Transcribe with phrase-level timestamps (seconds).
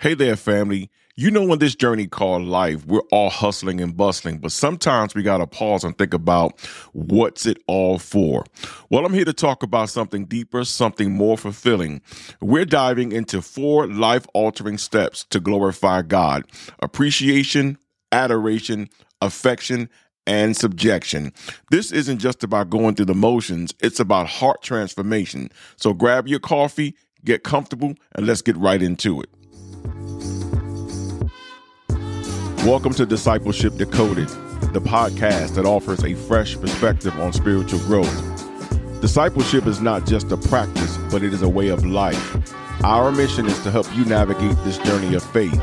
[0.00, 0.90] Hey there, family.
[1.16, 5.22] You know, in this journey called life, we're all hustling and bustling, but sometimes we
[5.22, 6.60] got to pause and think about
[6.92, 8.44] what's it all for.
[8.90, 12.02] Well, I'm here to talk about something deeper, something more fulfilling.
[12.40, 16.44] We're diving into four life altering steps to glorify God
[16.80, 17.78] appreciation,
[18.10, 18.90] adoration,
[19.22, 19.88] affection,
[20.26, 21.32] and subjection.
[21.70, 25.50] This isn't just about going through the motions, it's about heart transformation.
[25.76, 29.30] So grab your coffee, get comfortable, and let's get right into it.
[32.64, 34.28] Welcome to Discipleship Decoded,
[34.72, 38.12] the podcast that offers a fresh perspective on spiritual growth.
[39.00, 42.52] Discipleship is not just a practice, but it is a way of life.
[42.82, 45.58] Our mission is to help you navigate this journey of faith.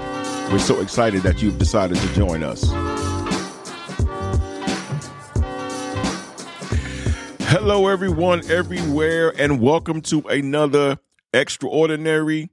[0.51, 2.63] We're so excited that you've decided to join us.
[7.49, 10.99] Hello, everyone, everywhere, and welcome to another
[11.33, 12.49] extraordinary,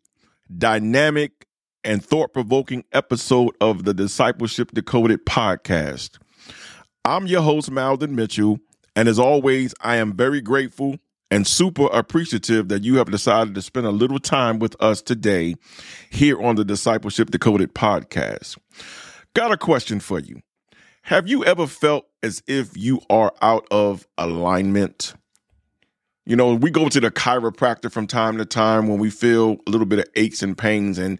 [0.56, 1.37] dynamic,
[1.84, 6.18] and thought provoking episode of the Discipleship Decoded podcast.
[7.04, 8.58] I'm your host, Malden Mitchell,
[8.96, 10.96] and as always, I am very grateful
[11.30, 15.54] and super appreciative that you have decided to spend a little time with us today
[16.10, 18.58] here on the Discipleship Decoded podcast.
[19.34, 20.40] Got a question for you.
[21.02, 25.14] Have you ever felt as if you are out of alignment?
[26.26, 29.70] You know, we go to the chiropractor from time to time when we feel a
[29.70, 31.18] little bit of aches and pains, and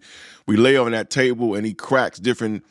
[0.49, 2.65] we lay on that table and he cracks different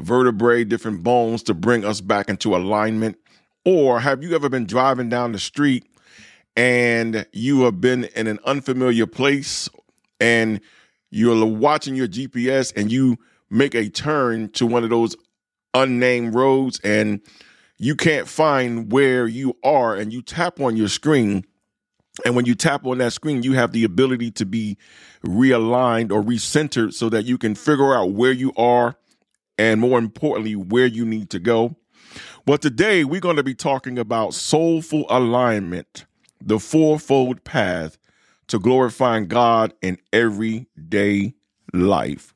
[0.00, 3.18] vertebrae, different bones to bring us back into alignment.
[3.66, 5.84] Or have you ever been driving down the street
[6.56, 9.68] and you have been in an unfamiliar place
[10.18, 10.62] and
[11.10, 13.18] you're watching your GPS and you
[13.50, 15.14] make a turn to one of those
[15.74, 17.20] unnamed roads and
[17.76, 21.44] you can't find where you are and you tap on your screen
[22.24, 24.76] and when you tap on that screen, you have the ability to be
[25.24, 28.96] realigned or recentered so that you can figure out where you are
[29.58, 31.76] and more importantly, where you need to go.
[32.46, 36.06] Well, today we're going to be talking about soulful alignment,
[36.40, 37.98] the fourfold path
[38.46, 41.34] to glorifying God in everyday
[41.72, 42.32] life.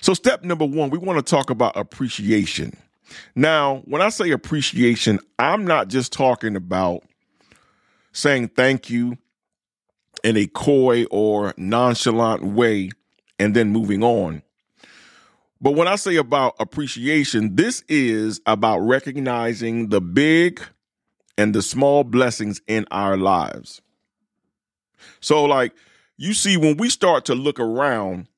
[0.00, 2.76] So, step number one, we want to talk about appreciation.
[3.34, 7.02] Now, when I say appreciation, I'm not just talking about
[8.12, 9.18] saying thank you
[10.22, 12.90] in a coy or nonchalant way
[13.38, 14.42] and then moving on.
[15.60, 20.60] But when I say about appreciation, this is about recognizing the big
[21.38, 23.80] and the small blessings in our lives.
[25.20, 25.72] So, like,
[26.16, 28.28] you see, when we start to look around,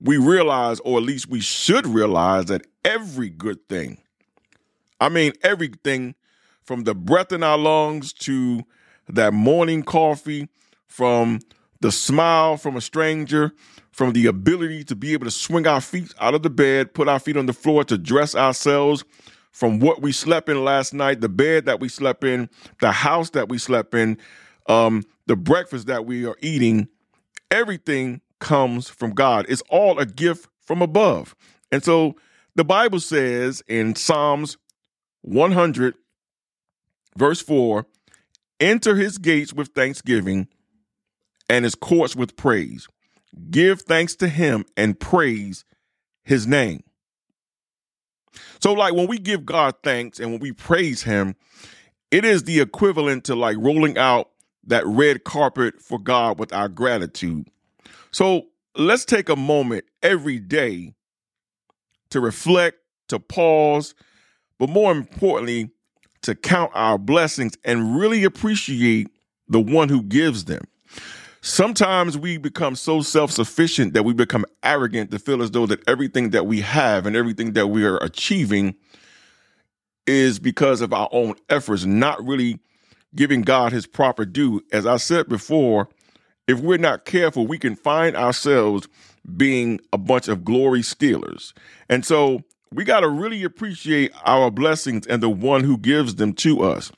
[0.00, 3.98] we realize, or at least we should realize, that every good thing,
[5.00, 6.14] I mean, everything
[6.64, 8.62] from the breath in our lungs to
[9.08, 10.48] that morning coffee,
[10.86, 11.40] from
[11.82, 13.52] the smile from a stranger,
[13.90, 17.08] from the ability to be able to swing our feet out of the bed, put
[17.08, 19.04] our feet on the floor to dress ourselves,
[19.50, 22.48] from what we slept in last night, the bed that we slept in,
[22.80, 24.16] the house that we slept in,
[24.66, 26.88] um, the breakfast that we are eating,
[27.50, 29.44] everything comes from God.
[29.48, 31.34] It's all a gift from above.
[31.70, 32.16] And so
[32.54, 34.56] the Bible says in Psalms
[35.22, 35.94] 100
[37.16, 37.86] Verse 4
[38.60, 40.48] Enter his gates with thanksgiving
[41.48, 42.86] and his courts with praise.
[43.50, 45.64] Give thanks to him and praise
[46.22, 46.84] his name.
[48.60, 51.34] So, like when we give God thanks and when we praise him,
[52.10, 54.30] it is the equivalent to like rolling out
[54.64, 57.48] that red carpet for God with our gratitude.
[58.10, 58.46] So,
[58.76, 60.94] let's take a moment every day
[62.10, 63.94] to reflect, to pause,
[64.58, 65.70] but more importantly,
[66.22, 69.08] to count our blessings and really appreciate
[69.48, 70.64] the one who gives them.
[71.40, 76.30] Sometimes we become so self-sufficient that we become arrogant to feel as though that everything
[76.30, 78.76] that we have and everything that we are achieving
[80.06, 82.60] is because of our own efforts, not really
[83.14, 84.62] giving God his proper due.
[84.72, 85.88] As I said before,
[86.46, 88.88] if we're not careful, we can find ourselves
[89.36, 91.54] being a bunch of glory stealers.
[91.88, 92.42] And so
[92.72, 96.90] we got to really appreciate our blessings and the one who gives them to us.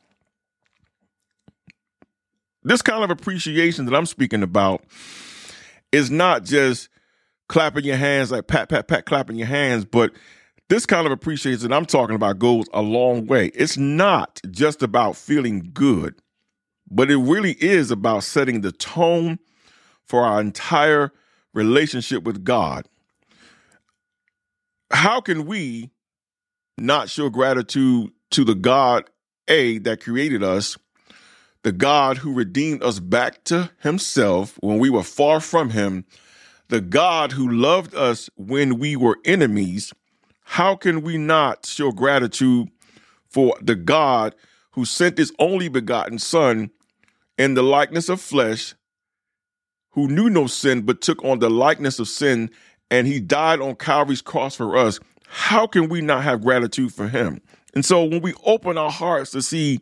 [2.63, 4.85] This kind of appreciation that I'm speaking about
[5.93, 6.89] is not just
[7.49, 10.13] clapping your hands like pat, pat, pat, clapping your hands, but
[10.69, 13.49] this kind of appreciation that I'm talking about goes a long way.
[13.55, 16.15] It's not just about feeling good,
[16.91, 19.39] but it really is about setting the tone
[20.05, 21.13] for our entire
[21.53, 22.89] relationship with God
[24.95, 25.91] how can we
[26.79, 29.05] not show gratitude to the God
[29.49, 30.77] A that created us,
[31.63, 36.05] the God who redeemed us back to himself when we were far from him,
[36.69, 39.93] the God who loved us when we were enemies,
[40.45, 42.69] how can we not show gratitude
[43.29, 44.35] for the God
[44.73, 46.71] who sent his only begotten Son
[47.37, 48.75] in the likeness of flesh,
[49.91, 52.51] who knew no sin but took on the likeness of sin,
[52.91, 55.01] and he died on Calvary's cross for us?
[55.27, 57.41] How can we not have gratitude for him?
[57.75, 59.81] And so when we open our hearts to see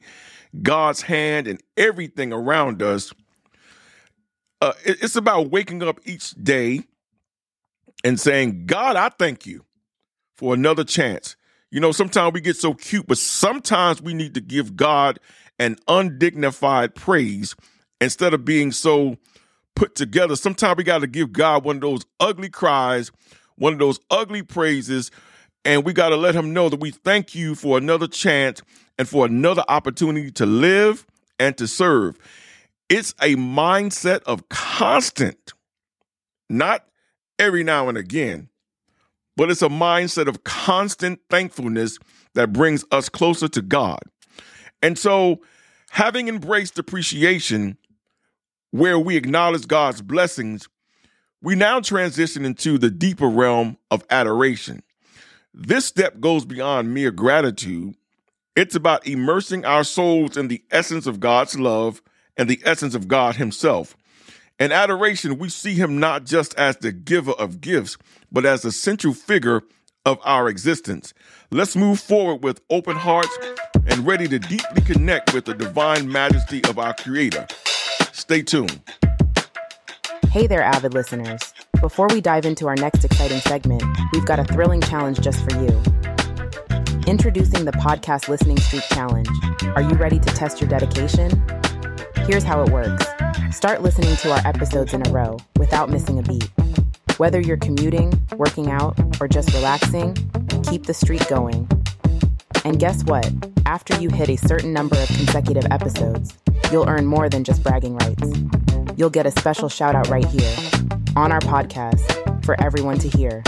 [0.62, 3.12] God's hand and everything around us,
[4.60, 6.82] uh, it's about waking up each day
[8.04, 9.64] and saying, God, I thank you
[10.36, 11.36] for another chance.
[11.70, 15.18] You know, sometimes we get so cute, but sometimes we need to give God
[15.58, 17.54] an undignified praise
[18.00, 19.16] instead of being so
[19.74, 20.36] put together.
[20.36, 23.10] Sometimes we got to give God one of those ugly cries,
[23.56, 25.10] one of those ugly praises,
[25.64, 28.62] and we got to let him know that we thank you for another chance
[28.98, 31.06] and for another opportunity to live
[31.38, 32.16] and to serve.
[32.88, 35.54] It's a mindset of constant,
[36.50, 36.86] not
[37.38, 38.48] every now and again,
[39.36, 41.98] but it's a mindset of constant thankfulness
[42.34, 44.00] that brings us closer to God.
[44.82, 45.40] And so,
[45.90, 47.78] having embraced appreciation,
[48.72, 50.68] where we acknowledge God's blessings,
[51.42, 54.82] we now transition into the deeper realm of adoration.
[55.54, 57.94] This step goes beyond mere gratitude.
[58.56, 62.02] It's about immersing our souls in the essence of God's love
[62.36, 63.94] and the essence of God Himself.
[64.58, 67.98] In adoration, we see Him not just as the giver of gifts,
[68.30, 69.62] but as the central figure
[70.06, 71.12] of our existence.
[71.50, 73.36] Let's move forward with open hearts
[73.86, 77.46] and ready to deeply connect with the divine majesty of our Creator.
[78.32, 78.80] Stay tuned.
[80.30, 81.52] Hey there, avid listeners.
[81.82, 83.84] Before we dive into our next exciting segment,
[84.14, 85.68] we've got a thrilling challenge just for you.
[87.06, 89.28] Introducing the Podcast Listening Streak Challenge.
[89.76, 91.44] Are you ready to test your dedication?
[92.26, 93.04] Here's how it works
[93.50, 96.50] start listening to our episodes in a row without missing a beat.
[97.18, 100.14] Whether you're commuting, working out, or just relaxing,
[100.70, 101.68] keep the streak going.
[102.64, 103.30] And guess what?
[103.66, 106.38] After you hit a certain number of consecutive episodes,
[106.72, 108.32] you'll earn more than just bragging rights.
[108.96, 110.56] You'll get a special shout out right here
[111.14, 113.42] on our podcast for everyone to hear.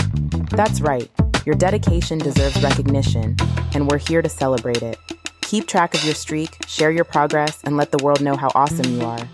[0.50, 1.10] That's right,
[1.46, 3.36] your dedication deserves recognition,
[3.72, 4.98] and we're here to celebrate it.
[5.40, 8.92] Keep track of your streak, share your progress, and let the world know how awesome
[8.92, 9.28] you are.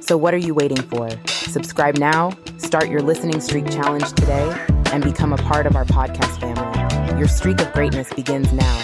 [0.00, 1.10] So, what are you waiting for?
[1.28, 4.50] Subscribe now, start your listening streak challenge today,
[4.92, 7.18] and become a part of our podcast family.
[7.18, 8.78] Your streak of greatness begins now.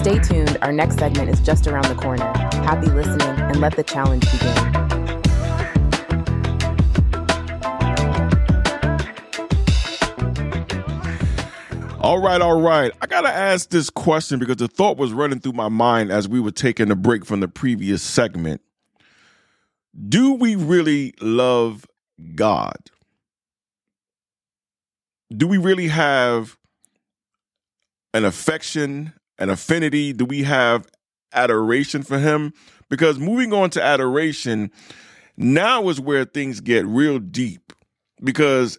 [0.00, 2.47] Stay tuned, our next segment is just around the corner.
[2.68, 4.54] Happy listening, and let the challenge begin.
[11.98, 12.92] All right, all right.
[13.00, 16.28] I got to ask this question because the thought was running through my mind as
[16.28, 18.60] we were taking a break from the previous segment.
[20.06, 21.86] Do we really love
[22.34, 22.76] God?
[25.34, 26.58] Do we really have
[28.12, 30.12] an affection, an affinity?
[30.12, 30.86] Do we have
[31.32, 32.52] adoration for Him?
[32.88, 34.70] Because moving on to adoration,
[35.36, 37.72] now is where things get real deep.
[38.22, 38.78] Because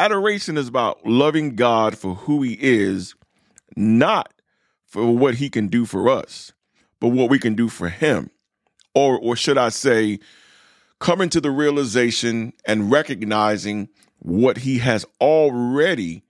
[0.00, 3.14] Adoration is about loving God for who he is,
[3.76, 4.32] not
[4.86, 6.52] for what he can do for us,
[7.00, 8.30] but what we can do for him.
[8.94, 10.18] Or, or should I say,
[11.00, 16.22] coming to the realization and recognizing what he has already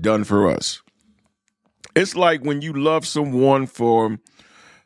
[0.00, 0.82] done for us.
[1.96, 4.18] It's like when you love someone for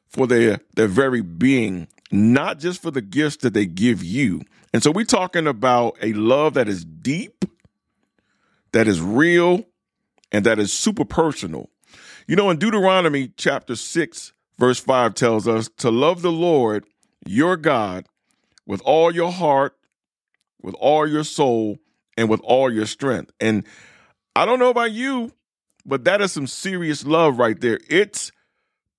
[0.09, 4.43] for their their very being, not just for the gifts that they give you.
[4.73, 7.45] And so we're talking about a love that is deep,
[8.73, 9.65] that is real
[10.33, 11.71] and that is super personal.
[12.27, 16.85] You know, in Deuteronomy chapter 6, verse 5 tells us to love the Lord
[17.27, 18.07] your God
[18.67, 19.75] with all your heart,
[20.63, 21.79] with all your soul,
[22.17, 23.33] and with all your strength.
[23.41, 23.65] And
[24.37, 25.33] I don't know about you,
[25.87, 27.81] but that is some serious love right there.
[27.89, 28.31] It's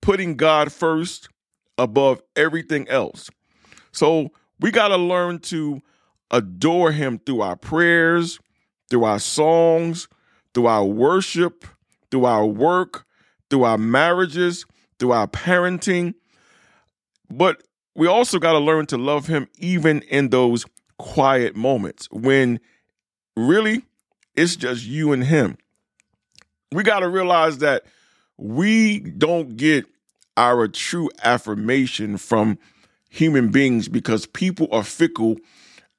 [0.02, 1.30] putting God first
[1.78, 3.30] above everything else.
[3.92, 4.30] So
[4.60, 5.82] we got to learn to
[6.32, 8.40] adore Him through our prayers,
[8.90, 10.08] through our songs,
[10.54, 11.66] through our worship,
[12.12, 13.06] through our work,
[13.50, 14.66] through our marriages,
[15.00, 16.14] through our parenting.
[17.30, 17.64] But
[17.96, 20.66] we also got to learn to love him even in those
[20.98, 22.60] quiet moments when
[23.36, 23.84] really
[24.36, 25.58] it's just you and him.
[26.72, 27.84] We got to realize that
[28.40, 29.86] we don't get
[30.38, 32.58] our true affirmation from
[33.10, 35.38] human beings because people are fickle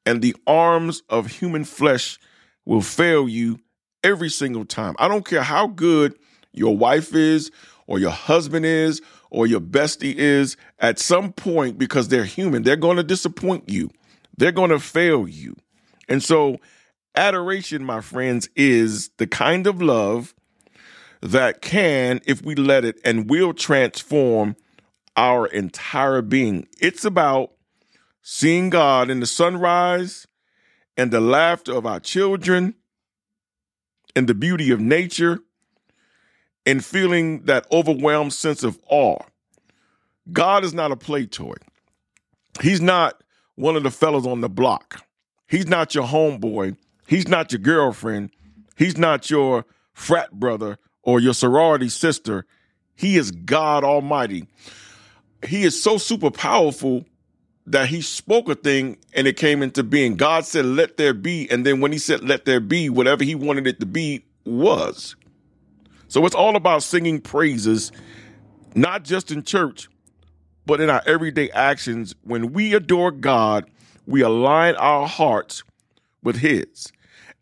[0.07, 2.19] and the arms of human flesh
[2.65, 3.61] will fail you
[4.03, 4.95] every single time.
[4.99, 6.17] I don't care how good
[6.53, 7.51] your wife is,
[7.87, 12.77] or your husband is, or your bestie is, at some point, because they're human, they're
[12.77, 13.91] going to disappoint you.
[14.37, 15.55] They're going to fail you.
[16.09, 16.59] And so,
[17.15, 20.35] Adoration, my friends, is the kind of love
[21.23, 24.57] that can, if we let it, and will transform
[25.17, 26.67] our entire being.
[26.81, 27.53] It's about
[28.23, 30.27] seeing God in the sunrise
[30.97, 32.75] and the laughter of our children
[34.17, 35.41] and the beauty of nature
[36.67, 39.19] and feeling that overwhelmed sense of awe.
[40.33, 41.57] God is not a play toy.
[42.61, 43.23] He's not
[43.55, 45.07] one of the fellows on the block.
[45.49, 46.77] He's not your homeboy.
[47.07, 48.31] He's not your girlfriend.
[48.77, 52.45] He's not your frat brother or your sorority sister.
[52.95, 54.47] He is God Almighty.
[55.47, 57.05] He is so super powerful
[57.67, 60.17] that he spoke a thing and it came into being.
[60.17, 61.51] God said, let there be.
[61.51, 65.17] And then when he said, let there be, whatever he wanted it to be was.
[66.09, 67.93] So it's all about singing praises,
[68.75, 69.89] not just in church,
[70.67, 72.15] but in our everyday actions.
[72.25, 73.71] When we adore God,
[74.07, 75.63] we align our hearts
[76.23, 76.93] with his.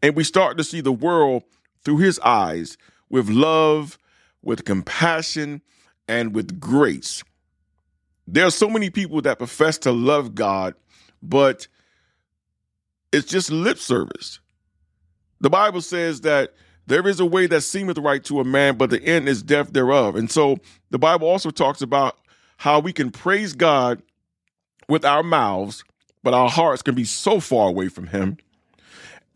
[0.03, 1.45] And we start to see the world
[1.85, 2.77] through his eyes
[3.11, 3.99] with love,
[4.43, 5.63] with compassion,
[6.07, 7.23] and with grace.
[8.27, 10.75] There are so many people that profess to love God,
[11.23, 11.67] but
[13.13, 14.41] it's just lip service.
[15.41, 16.55] The Bible says that
[16.87, 19.73] there is a way that seemeth right to a man, but the end is death
[19.73, 20.17] thereof.
[20.17, 20.59] And so
[20.91, 22.19] the Bible also talks about
[22.57, 24.03] how we can praise God
[24.89, 25.85] with our mouths,
[26.23, 28.39] but our hearts can be so far away from Him.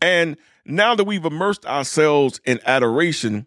[0.01, 3.45] And now that we've immersed ourselves in adoration,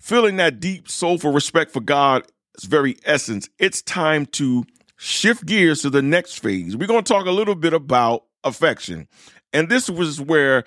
[0.00, 2.26] feeling that deep soulful respect for God's
[2.64, 4.64] very essence, it's time to
[4.96, 6.76] shift gears to the next phase.
[6.76, 9.06] We're going to talk a little bit about affection.
[9.52, 10.64] And this was where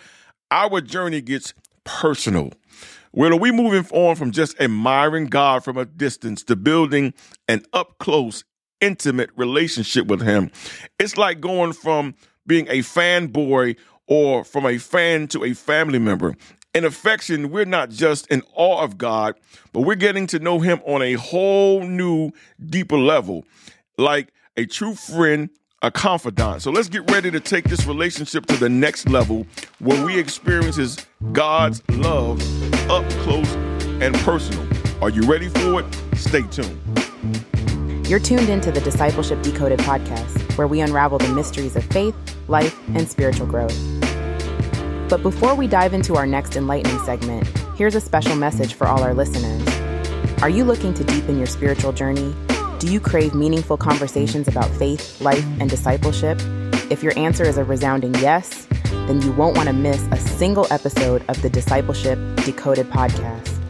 [0.51, 2.51] our journey gets personal.
[3.11, 7.13] Where we moving on from just admiring God from a distance to building
[7.47, 8.43] an up close,
[8.81, 10.49] intimate relationship with Him.
[10.99, 12.15] It's like going from
[12.47, 16.35] being a fanboy or from a fan to a family member
[16.73, 19.35] in affection, we're not just in awe of God,
[19.71, 22.31] but we're getting to know Him on a whole new,
[22.65, 23.45] deeper level,
[23.97, 25.49] like a true friend,
[25.81, 26.61] a confidant.
[26.61, 29.45] So let's get ready to take this relationship to the next level
[29.79, 32.41] where we experience God's love
[32.89, 33.53] up close
[34.01, 34.65] and personal.
[35.01, 35.85] Are you ready for it?
[36.15, 36.79] Stay tuned.
[38.07, 42.15] You're tuned into the Discipleship Decoded podcast, where we unravel the mysteries of faith,
[42.47, 43.92] life, and spiritual growth.
[45.13, 49.03] But before we dive into our next enlightening segment, here's a special message for all
[49.03, 49.61] our listeners.
[50.41, 52.33] Are you looking to deepen your spiritual journey?
[52.79, 56.41] Do you crave meaningful conversations about faith, life, and discipleship?
[56.89, 58.65] If your answer is a resounding yes,
[59.05, 63.61] then you won't want to miss a single episode of the Discipleship Decoded podcast.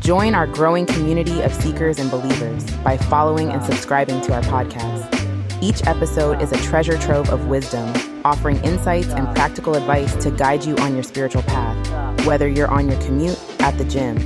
[0.00, 5.62] Join our growing community of seekers and believers by following and subscribing to our podcast.
[5.62, 10.64] Each episode is a treasure trove of wisdom offering insights and practical advice to guide
[10.64, 14.18] you on your spiritual path, whether you're on your commute, at the gym,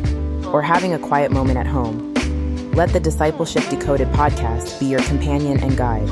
[0.54, 2.14] or having a quiet moment at home.
[2.72, 6.08] Let the Discipleship Decoded podcast be your companion and guide.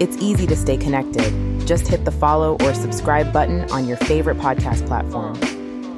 [0.00, 1.66] It's easy to stay connected.
[1.66, 5.36] Just hit the follow or subscribe button on your favorite podcast platform.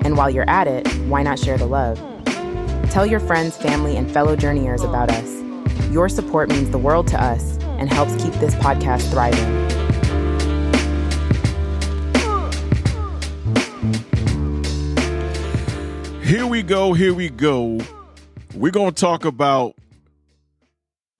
[0.05, 1.99] And while you're at it, why not share the love?
[2.91, 5.43] Tell your friends, family, and fellow journeyers about us.
[5.91, 9.96] Your support means the world to us and helps keep this podcast thriving.
[16.27, 16.93] Here we go.
[16.93, 17.79] Here we go.
[18.53, 19.77] We're going to talk about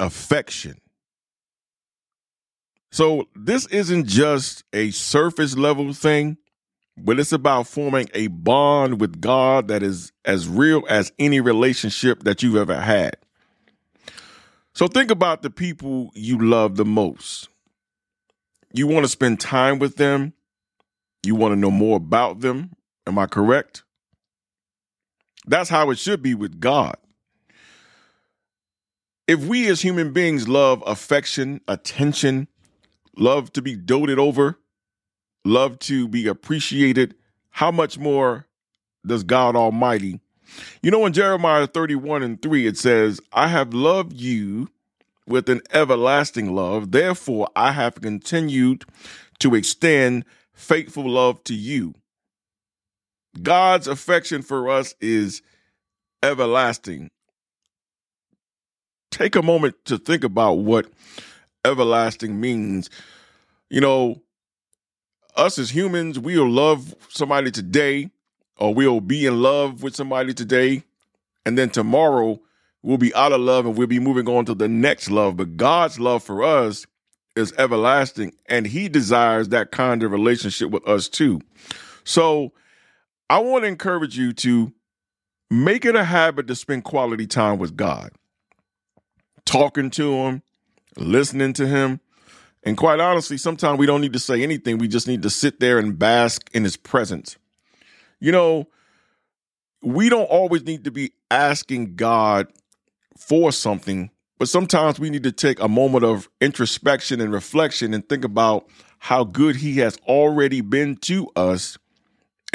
[0.01, 0.81] affection.
[2.91, 6.39] So, this isn't just a surface level thing,
[6.97, 12.25] but it's about forming a bond with God that is as real as any relationship
[12.25, 13.17] that you've ever had.
[14.75, 17.49] So, think about the people you love the most.
[18.73, 20.33] You want to spend time with them,
[21.23, 22.73] you want to know more about them.
[23.07, 23.85] Am I correct?
[25.47, 26.97] That's how it should be with God.
[29.27, 32.49] If we as human beings love affection, attention,
[33.17, 34.59] love to be doted over,
[35.45, 37.15] love to be appreciated,
[37.51, 38.47] how much more
[39.05, 40.21] does God Almighty?
[40.83, 44.69] You know, in Jeremiah 31 and 3, it says, I have loved you
[45.27, 46.93] with an everlasting love.
[46.93, 48.85] Therefore, I have continued
[49.41, 51.95] to extend faithful love to you.
[53.43, 55.43] God's affection for us is
[56.23, 57.11] everlasting.
[59.11, 60.87] Take a moment to think about what
[61.65, 62.91] everlasting means.
[63.71, 64.23] You know,
[65.37, 68.11] us as humans, we'll love somebody today,
[68.59, 70.83] or we'll be in love with somebody today,
[71.45, 72.41] and then tomorrow
[72.83, 75.37] we'll be out of love and we'll be moving on to the next love.
[75.37, 76.87] But God's love for us
[77.35, 81.41] is everlasting, and He desires that kind of relationship with us too.
[82.05, 82.53] So,
[83.29, 84.73] I want to encourage you to
[85.51, 88.13] make it a habit to spend quality time with God,
[89.45, 90.43] talking to Him,
[90.97, 92.01] listening to Him.
[92.63, 94.79] And quite honestly, sometimes we don't need to say anything.
[94.79, 97.37] We just need to sit there and bask in His presence.
[98.21, 98.69] You know,
[99.83, 102.49] we don't always need to be asking God
[103.17, 108.09] for something, but sometimes we need to take a moment of introspection and reflection and
[108.09, 108.69] think about
[108.99, 111.77] how good He has already been to us.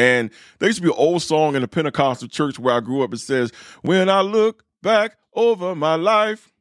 [0.02, 3.04] And there used to be an old song in the Pentecostal church where I grew
[3.04, 3.14] up.
[3.14, 3.52] It says,
[3.84, 6.52] When I look back over my life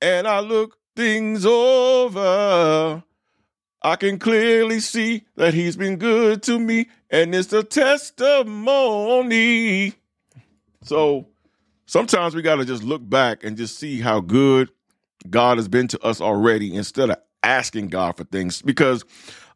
[0.00, 3.02] and I look things over,
[3.82, 8.32] I can clearly see that he's been good to me, and it's a testimony.
[10.82, 11.26] So
[11.84, 14.70] sometimes we got to just look back and just see how good
[15.28, 19.04] God has been to us already instead of asking God for things because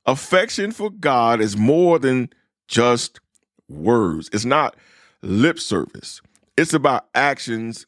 [0.04, 2.28] affection for God is more than
[2.74, 3.20] just
[3.68, 4.28] words.
[4.32, 4.74] It's not
[5.22, 6.20] lip service.
[6.56, 7.86] It's about actions.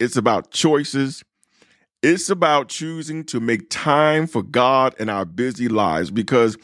[0.00, 1.22] It's about choices.
[2.02, 6.58] It's about choosing to make time for God in our busy lives because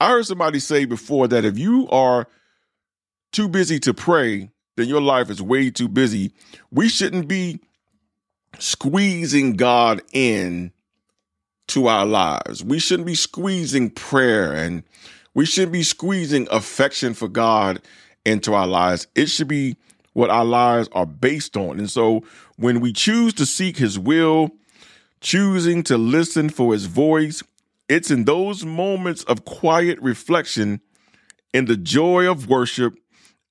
[0.00, 2.26] I heard somebody say before that if you are
[3.30, 6.32] too busy to pray, then your life is way too busy.
[6.70, 7.60] We shouldn't be
[8.58, 10.72] squeezing God in
[11.68, 12.64] to our lives.
[12.64, 14.82] We shouldn't be squeezing prayer and
[15.34, 17.80] we shouldn't be squeezing affection for God
[18.24, 19.06] into our lives.
[19.14, 19.76] It should be
[20.12, 21.78] what our lives are based on.
[21.78, 22.24] And so
[22.56, 24.50] when we choose to seek his will,
[25.20, 27.42] choosing to listen for his voice,
[27.88, 30.80] it's in those moments of quiet reflection,
[31.54, 32.98] in the joy of worship,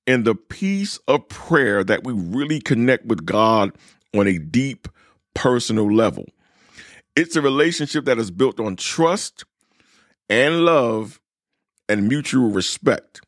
[0.06, 3.72] in the peace of prayer that we really connect with God
[4.14, 4.88] on a deep
[5.34, 6.24] personal level.
[7.16, 9.44] It's a relationship that is built on trust
[10.30, 11.17] and love
[11.88, 13.20] and mutual respect.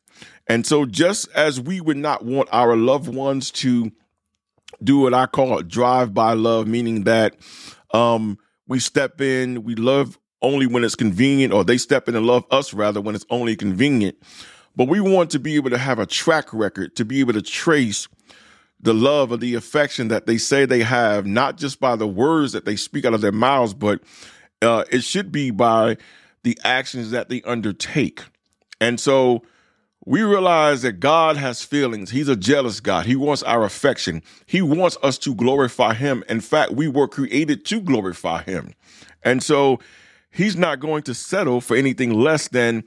[0.47, 3.91] And so, just as we would not want our loved ones to
[4.83, 7.35] do what I call drive by love, meaning that
[7.93, 12.25] um, we step in, we love only when it's convenient, or they step in and
[12.25, 14.17] love us rather when it's only convenient.
[14.75, 17.41] But we want to be able to have a track record, to be able to
[17.41, 18.07] trace
[18.79, 22.53] the love or the affection that they say they have, not just by the words
[22.53, 24.01] that they speak out of their mouths, but
[24.61, 25.97] uh, it should be by
[26.43, 28.21] the actions that they undertake.
[28.81, 29.43] And so,
[30.05, 32.09] we realize that God has feelings.
[32.09, 33.05] He's a jealous God.
[33.05, 34.23] He wants our affection.
[34.47, 36.23] He wants us to glorify Him.
[36.27, 38.73] In fact, we were created to glorify Him.
[39.23, 39.79] And so
[40.31, 42.83] He's not going to settle for anything less than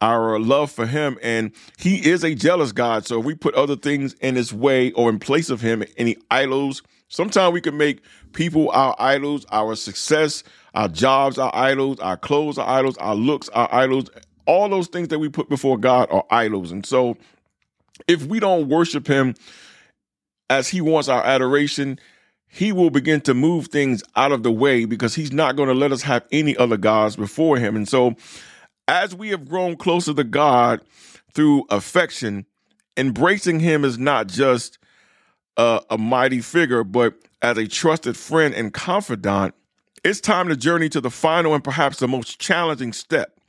[0.00, 1.18] our love for Him.
[1.22, 3.06] And He is a jealous God.
[3.06, 6.16] So if we put other things in His way or in place of Him, any
[6.30, 8.00] idols, sometimes we can make
[8.32, 10.42] people our idols, our success,
[10.74, 14.08] our jobs, our idols, our clothes, our idols, our looks, our idols,
[14.46, 16.72] all those things that we put before God are idols.
[16.72, 17.16] And so
[18.08, 19.34] if we don't worship him
[20.50, 21.98] as he wants our adoration,
[22.48, 25.74] he will begin to move things out of the way because he's not going to
[25.74, 27.74] let us have any other gods before him.
[27.74, 28.14] And so
[28.86, 30.80] as we have grown closer to God
[31.34, 32.46] through affection,
[32.96, 34.78] embracing him is not just
[35.56, 39.54] a, a mighty figure, but as a trusted friend and confidant,
[40.04, 43.40] it's time to journey to the final and perhaps the most challenging step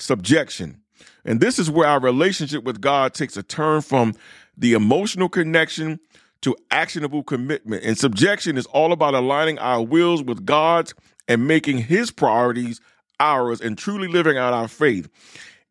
[0.00, 0.80] subjection.
[1.24, 4.14] And this is where our relationship with God takes a turn from
[4.56, 6.00] the emotional connection
[6.42, 7.84] to actionable commitment.
[7.84, 10.94] And subjection is all about aligning our wills with God's
[11.28, 12.80] and making his priorities
[13.18, 15.08] ours and truly living out our faith.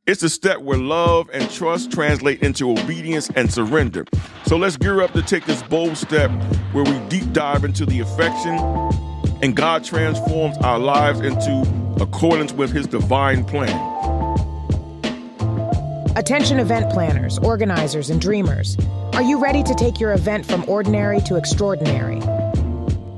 [0.06, 4.06] It's a step where love and trust translate into obedience and surrender.
[4.46, 6.32] So let's gear up to take this bold step
[6.72, 8.58] where we deep dive into the affection
[9.42, 11.62] and God transforms our lives into
[12.02, 14.19] accordance with his divine plan.
[16.20, 18.76] Attention event planners, organizers, and dreamers.
[19.14, 22.22] Are you ready to take your event from ordinary to extraordinary?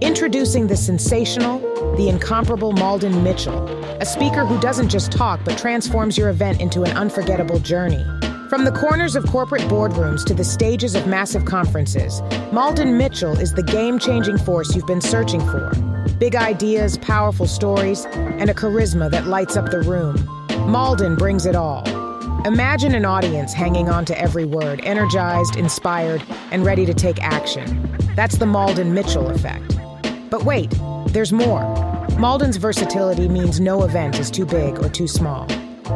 [0.01, 1.57] Introducing the sensational,
[1.95, 3.67] the incomparable Malden Mitchell,
[3.99, 8.05] a speaker who doesn't just talk but transforms your event into an unforgettable journey.
[8.49, 12.21] From the corners of corporate boardrooms to the stages of massive conferences,
[12.53, 15.71] Malden Mitchell is the game changing force you've been searching for.
[16.19, 20.23] Big ideas, powerful stories, and a charisma that lights up the room.
[20.71, 22.00] Malden brings it all.
[22.45, 27.87] Imagine an audience hanging on to every word, energized, inspired, and ready to take action.
[28.15, 29.77] That's the Malden Mitchell effect.
[30.31, 30.73] But wait,
[31.09, 31.61] there's more.
[32.17, 35.45] Malden's versatility means no event is too big or too small.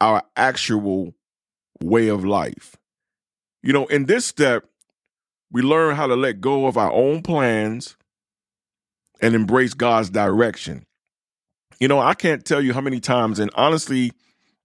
[0.00, 1.14] our actual
[1.80, 2.76] way of life.
[3.62, 4.66] You know, in this step,
[5.54, 7.96] we learn how to let go of our own plans
[9.20, 10.84] and embrace God's direction.
[11.78, 14.10] You know, I can't tell you how many times, and honestly,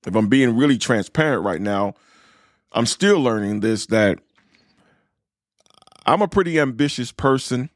[0.07, 1.93] if I'm being really transparent right now,
[2.71, 4.17] I'm still learning this that
[6.07, 7.69] I'm a pretty ambitious person.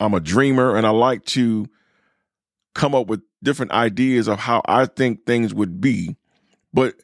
[0.00, 1.68] I'm a dreamer and I like to
[2.74, 6.16] come up with different ideas of how I think things would be.
[6.74, 6.96] But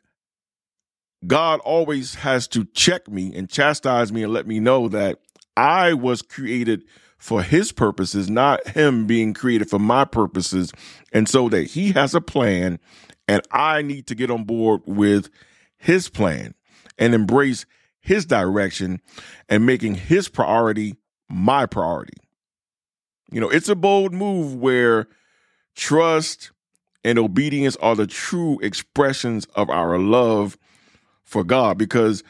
[1.27, 5.19] God always has to check me and chastise me and let me know that
[5.57, 6.85] I was created
[7.19, 10.73] for his purposes, not him being created for my purposes.
[11.13, 12.81] And so that he has a plan
[13.29, 15.31] and I need to get on board with
[15.77, 16.55] his plan
[16.99, 17.65] and embrace
[18.01, 19.01] his direction
[19.49, 20.97] and making his priority
[21.29, 22.17] my priority.
[23.31, 25.07] You know, it's a bold move where
[25.77, 26.51] trust
[27.05, 30.59] and obedience are the true expressions of our love
[31.33, 32.23] for God because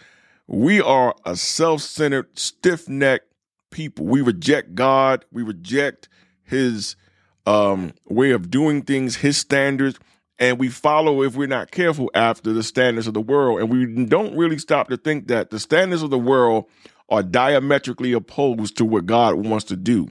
[0.47, 3.33] we are a self centered, stiff necked
[3.71, 4.07] people.
[4.07, 6.09] We reject God, we reject
[6.45, 6.97] His
[7.45, 9.99] um, way of doing things, His standards,
[10.39, 13.61] and we follow, if we're not careful, after the standards of the world.
[13.61, 16.65] And we don't really stop to think that the standards of the world
[17.09, 20.09] are diametrically opposed to what God wants to do.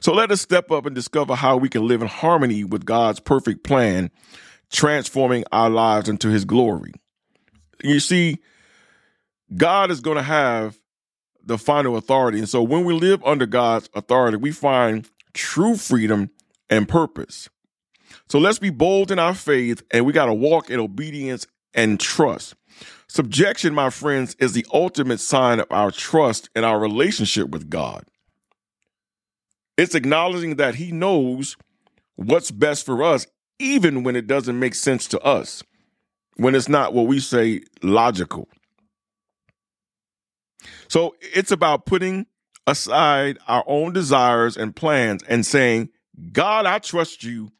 [0.00, 3.20] So let us step up and discover how we can live in harmony with God's
[3.20, 4.10] perfect plan,
[4.70, 6.92] transforming our lives into his glory.
[7.84, 8.38] You see,
[9.54, 10.78] God is going to have
[11.44, 12.38] the final authority.
[12.38, 16.30] And so when we live under God's authority, we find true freedom
[16.70, 17.50] and purpose.
[18.28, 22.00] So let's be bold in our faith and we got to walk in obedience and
[22.00, 22.54] trust.
[23.06, 28.04] Subjection, my friends, is the ultimate sign of our trust in our relationship with God.
[29.76, 31.56] It's acknowledging that He knows
[32.16, 33.26] what's best for us,
[33.58, 35.62] even when it doesn't make sense to us,
[36.36, 38.48] when it's not what we say logical.
[40.88, 42.26] So it's about putting
[42.66, 45.90] aside our own desires and plans and saying,
[46.32, 47.50] God, I trust you,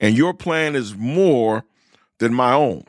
[0.00, 1.64] and your plan is more
[2.18, 2.84] than my own.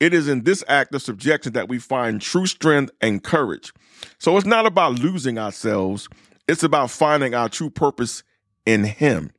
[0.00, 3.72] It is in this act of subjection that we find true strength and courage.
[4.18, 6.08] So it's not about losing ourselves,
[6.46, 8.22] it's about finding our true purpose
[8.66, 9.32] in Him.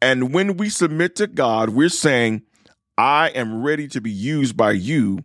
[0.00, 2.42] And when we submit to God, we're saying,
[2.96, 5.24] I am ready to be used by you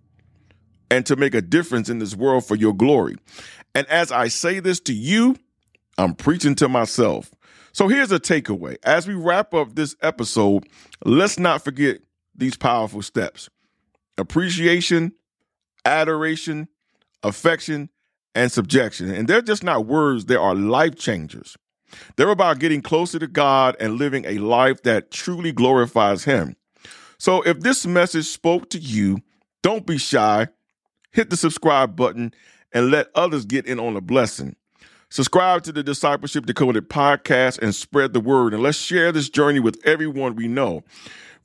[0.89, 3.15] and to make a difference in this world for your glory.
[3.75, 5.35] And as I say this to you,
[5.97, 7.31] I'm preaching to myself.
[7.71, 8.77] So here's a takeaway.
[8.83, 10.67] As we wrap up this episode,
[11.05, 11.99] let's not forget
[12.35, 13.49] these powerful steps
[14.17, 15.13] appreciation,
[15.85, 16.67] adoration,
[17.23, 17.89] affection,
[18.35, 19.11] and subjection.
[19.11, 21.57] And they're just not words, they are life changers.
[22.15, 26.55] They're about getting closer to God and living a life that truly glorifies Him.
[27.19, 29.19] So if this message spoke to you,
[29.61, 30.47] don't be shy.
[31.11, 32.33] Hit the subscribe button
[32.71, 34.55] and let others get in on the blessing.
[35.09, 38.53] Subscribe to the Discipleship Decoded podcast and spread the word.
[38.53, 40.83] And let's share this journey with everyone we know.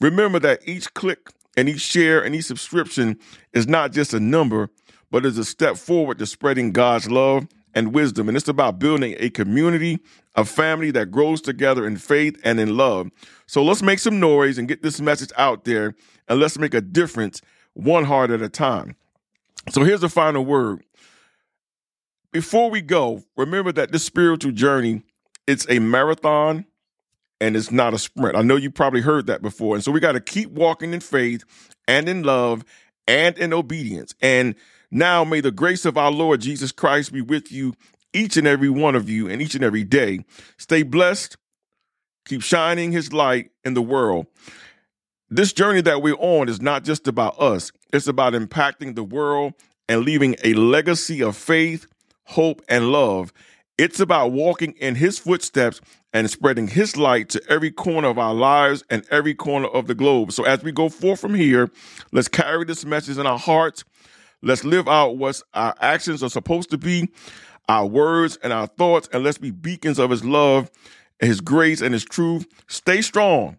[0.00, 3.18] Remember that each click and each share and each subscription
[3.52, 4.68] is not just a number,
[5.10, 8.28] but is a step forward to spreading God's love and wisdom.
[8.28, 9.98] And it's about building a community,
[10.34, 13.10] a family that grows together in faith and in love.
[13.46, 15.94] So let's make some noise and get this message out there
[16.28, 17.40] and let's make a difference
[17.74, 18.96] one heart at a time.
[19.70, 20.84] So here's the final word.
[22.32, 25.02] Before we go, remember that this spiritual journey,
[25.46, 26.66] it's a marathon,
[27.40, 28.37] and it's not a sprint.
[28.37, 29.74] I know you probably heard that before.
[29.74, 31.44] And so we got to keep walking in faith
[31.87, 32.64] and in love
[33.06, 34.14] and in obedience.
[34.20, 34.54] And
[34.94, 37.74] now may the grace of our Lord Jesus Christ be with you,
[38.12, 40.24] each and every one of you, and each and every day.
[40.57, 41.37] Stay blessed.
[42.26, 44.26] Keep shining his light in the world.
[45.28, 49.54] This journey that we're on is not just about us, it's about impacting the world
[49.88, 51.87] and leaving a legacy of faith,
[52.24, 53.33] hope, and love.
[53.76, 55.80] It's about walking in his footsteps
[56.12, 59.96] and spreading his light to every corner of our lives and every corner of the
[59.96, 60.30] globe.
[60.30, 61.68] So as we go forth from here,
[62.12, 63.85] let's carry this message in our hearts.
[64.44, 67.09] Let's live out what our actions are supposed to be,
[67.66, 70.70] our words and our thoughts, and let's be beacons of his love,
[71.18, 72.46] his grace, and his truth.
[72.68, 73.57] Stay strong,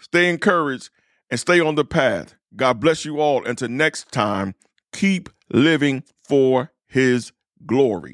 [0.00, 0.90] stay encouraged,
[1.30, 2.34] and stay on the path.
[2.54, 3.46] God bless you all.
[3.46, 4.54] Until next time,
[4.92, 7.32] keep living for his
[7.64, 8.12] glory.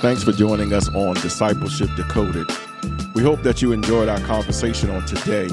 [0.00, 2.48] Thanks for joining us on Discipleship Decoded.
[3.14, 5.46] We hope that you enjoyed our conversation on today.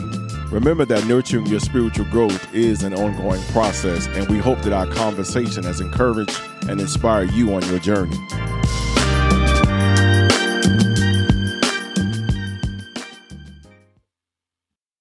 [0.51, 4.87] Remember that nurturing your spiritual growth is an ongoing process, and we hope that our
[4.87, 8.17] conversation has encouraged and inspired you on your journey.